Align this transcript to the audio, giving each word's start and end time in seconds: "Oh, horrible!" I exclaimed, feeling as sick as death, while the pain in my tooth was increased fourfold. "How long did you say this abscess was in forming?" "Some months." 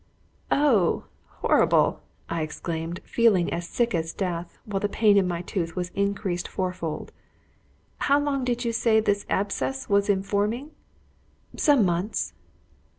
"Oh, 0.49 1.03
horrible!" 1.43 1.99
I 2.27 2.41
exclaimed, 2.41 3.01
feeling 3.05 3.53
as 3.53 3.69
sick 3.69 3.93
as 3.93 4.13
death, 4.13 4.57
while 4.65 4.79
the 4.79 4.89
pain 4.89 5.15
in 5.15 5.27
my 5.27 5.43
tooth 5.43 5.75
was 5.75 5.91
increased 5.93 6.47
fourfold. 6.47 7.11
"How 7.99 8.19
long 8.19 8.43
did 8.43 8.65
you 8.65 8.73
say 8.73 8.99
this 8.99 9.27
abscess 9.29 9.89
was 9.89 10.09
in 10.09 10.23
forming?" 10.23 10.71
"Some 11.55 11.85
months." 11.85 12.33